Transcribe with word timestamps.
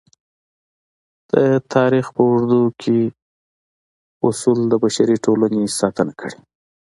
د 1.31 1.33
تاریخ 1.73 2.05
په 2.15 2.21
اوږدو 2.27 2.63
کې 2.81 2.99
اصول 4.27 4.59
د 4.67 4.73
بشري 4.83 5.17
ټولنې 5.25 5.63
ساتنه 5.79 6.13
کړې. 6.19 6.39